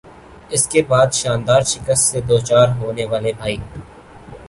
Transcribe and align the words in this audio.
اس 0.49 0.63
کے 0.67 0.81
بعد 0.87 1.07
"شاندار"شکست 1.13 2.03
سے 2.11 2.21
دوچار 2.29 2.67
ہونے 2.79 3.05
والے 3.05 3.31
بھائی 3.37 3.57